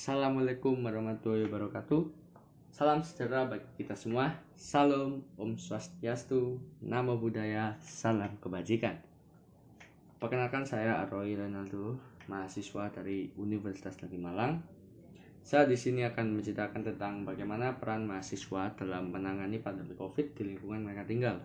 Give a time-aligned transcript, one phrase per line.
[0.00, 2.08] Assalamualaikum warahmatullahi wabarakatuh.
[2.72, 4.32] Salam sejahtera bagi kita semua.
[4.56, 8.96] Salam Om Swastiastu, Namo Buddhaya, Salam Kebajikan.
[10.16, 12.00] Perkenalkan saya Aroy Renaldo,
[12.32, 14.64] mahasiswa dari Universitas Negeri Malang.
[15.44, 20.80] Saya di sini akan menceritakan tentang bagaimana peran mahasiswa dalam menangani pandemi COVID di lingkungan
[20.80, 21.44] mereka tinggal.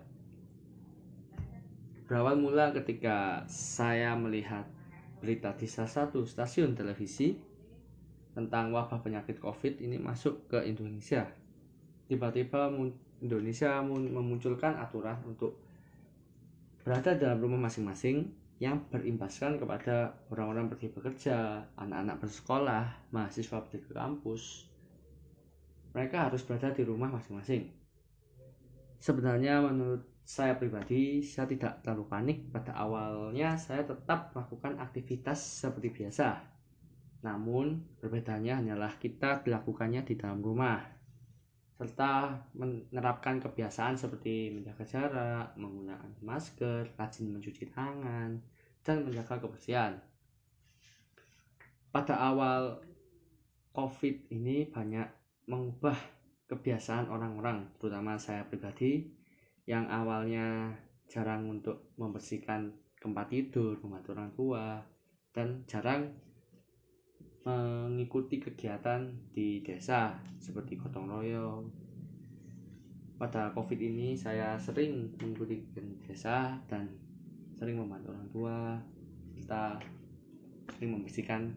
[2.08, 4.64] Berawal mula ketika saya melihat
[5.20, 7.55] berita di salah satu stasiun televisi
[8.36, 11.24] tentang wabah penyakit COVID ini masuk ke Indonesia.
[12.04, 12.68] Tiba-tiba
[13.24, 15.56] Indonesia memunculkan aturan untuk
[16.84, 18.28] berada dalam rumah masing-masing
[18.60, 24.68] yang berimbaskan kepada orang-orang pergi bekerja, anak-anak bersekolah, mahasiswa pergi ke kampus.
[25.96, 27.72] Mereka harus berada di rumah masing-masing.
[29.00, 32.38] Sebenarnya menurut saya pribadi, saya tidak terlalu panik.
[32.52, 36.55] Pada awalnya saya tetap melakukan aktivitas seperti biasa
[37.26, 40.78] namun, berbedanya hanyalah kita dilakukannya di dalam rumah,
[41.74, 48.38] serta menerapkan kebiasaan seperti menjaga jarak, menggunakan masker, rajin mencuci tangan,
[48.86, 49.98] dan menjaga kebersihan.
[51.90, 52.78] Pada awal
[53.74, 55.10] COVID ini banyak
[55.50, 55.98] mengubah
[56.46, 59.10] kebiasaan orang-orang, terutama saya pribadi
[59.66, 60.70] yang awalnya
[61.10, 64.66] jarang untuk membersihkan tempat tidur, membantu orang tua,
[65.36, 66.14] dan jarang
[67.46, 71.64] mengikuti kegiatan di desa seperti gotong royong.
[73.16, 76.36] Pada COVID ini saya sering mengikuti kegiatan desa
[76.66, 76.90] dan
[77.54, 78.58] sering membantu orang tua
[79.38, 79.78] kita
[80.74, 81.54] sering membersihkan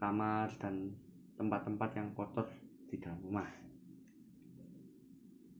[0.00, 0.96] kamar dan
[1.36, 2.48] tempat-tempat yang kotor
[2.88, 3.48] di dalam rumah.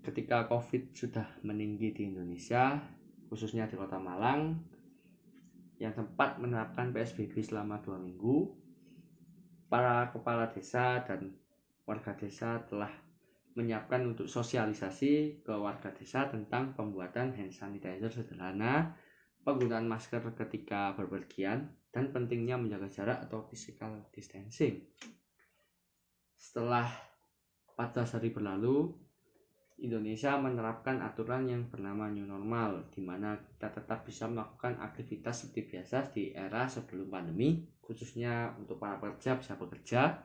[0.00, 2.80] Ketika COVID sudah meninggi di Indonesia,
[3.28, 4.56] khususnya di Kota Malang,
[5.76, 8.59] yang sempat menerapkan PSBB selama dua minggu,
[9.70, 11.30] para kepala desa dan
[11.86, 12.90] warga desa telah
[13.54, 18.98] menyiapkan untuk sosialisasi ke warga desa tentang pembuatan hand sanitizer sederhana,
[19.46, 24.86] penggunaan masker ketika berpergian, dan pentingnya menjaga jarak atau physical distancing.
[26.38, 26.86] Setelah
[27.74, 28.94] 14 hari berlalu,
[29.80, 35.60] Indonesia menerapkan aturan yang bernama new normal, di mana kita tetap bisa melakukan aktivitas seperti
[35.72, 40.20] biasa di era sebelum pandemi, khususnya untuk para pekerja bisa bekerja.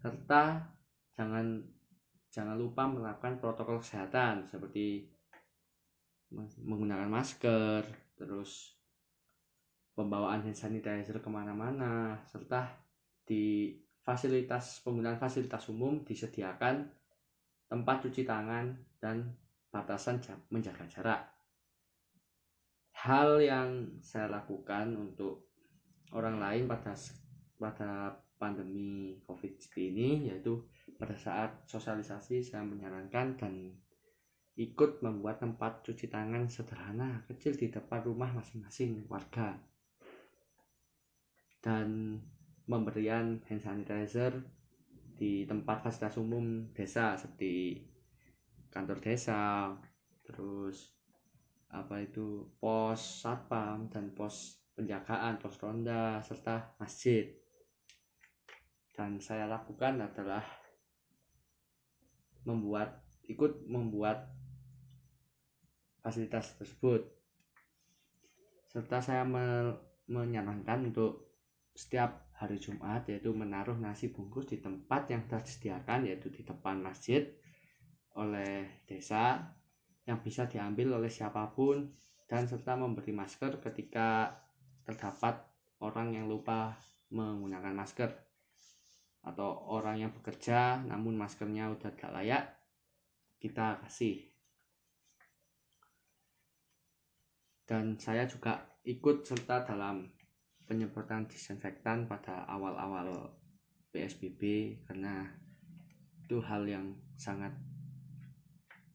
[0.00, 0.64] Serta
[1.12, 1.60] jangan
[2.32, 5.12] jangan lupa menerapkan protokol kesehatan seperti
[6.64, 7.84] menggunakan masker
[8.16, 8.80] terus
[9.92, 12.64] pembawaan hand sanitizer ke mana-mana serta
[13.28, 16.88] di fasilitas penggunaan fasilitas umum disediakan
[17.72, 18.68] tempat cuci tangan
[19.00, 19.32] dan
[19.72, 20.20] batasan
[20.52, 21.24] menjaga jarak.
[22.92, 25.48] Hal yang saya lakukan untuk
[26.12, 26.92] orang lain pada
[27.56, 30.68] pada pandemi covid ini yaitu
[31.00, 33.72] pada saat sosialisasi saya menyarankan dan
[34.60, 39.56] ikut membuat tempat cuci tangan sederhana kecil di depan rumah masing-masing warga.
[41.64, 42.20] Dan
[42.68, 44.44] pemberian hand sanitizer
[45.22, 47.78] di tempat fasilitas umum desa seperti
[48.74, 49.70] kantor desa
[50.26, 50.98] terus
[51.70, 57.30] apa itu pos satpam dan pos penjagaan pos ronda serta masjid.
[58.90, 60.42] Dan saya lakukan adalah
[62.42, 64.26] membuat ikut membuat
[66.02, 67.06] fasilitas tersebut.
[68.66, 69.70] Serta saya me,
[70.10, 71.30] menyarankan untuk
[71.78, 75.46] setiap hari Jumat yaitu menaruh nasi bungkus di tempat yang telah
[76.02, 77.30] yaitu di depan masjid
[78.18, 79.54] oleh desa
[80.02, 81.94] yang bisa diambil oleh siapa pun
[82.26, 84.34] dan serta memberi masker ketika
[84.82, 85.38] terdapat
[85.78, 86.74] orang yang lupa
[87.14, 88.10] menggunakan masker
[89.22, 92.44] atau orang yang bekerja namun maskernya udah gak layak
[93.38, 94.22] kita kasih.
[97.62, 100.10] Dan saya juga ikut serta dalam
[100.72, 103.28] penyemprotan disinfektan pada awal-awal
[103.92, 104.40] PSBB
[104.88, 105.28] karena
[106.24, 107.52] itu hal yang sangat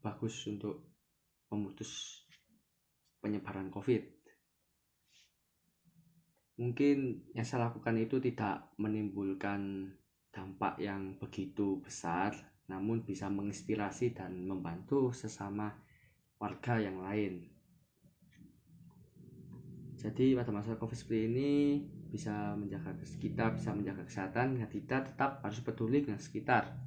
[0.01, 0.90] bagus untuk
[1.54, 2.25] memutus
[3.22, 4.01] penyebaran COVID.
[6.57, 9.94] Mungkin yang saya lakukan itu tidak menimbulkan
[10.34, 12.34] dampak yang begitu besar
[12.66, 15.78] namun bisa menginspirasi dan membantu sesama
[16.42, 17.56] warga yang lain
[19.98, 21.52] jadi pada masa covid seperti ini
[22.14, 26.78] bisa menjaga kita bisa menjaga kesehatan ya kita tetap harus peduli dengan sekitar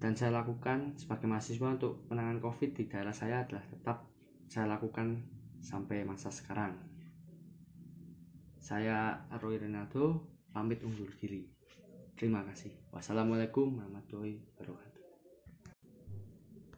[0.00, 4.06] dan saya lakukan sebagai mahasiswa untuk penanganan covid di daerah saya adalah tetap
[4.46, 5.26] saya lakukan
[5.60, 6.90] sampai masa sekarang
[8.60, 11.48] saya Roy Renato pamit undur diri.
[12.14, 12.70] Terima kasih.
[12.92, 14.99] Wassalamualaikum warahmatullahi wabarakatuh.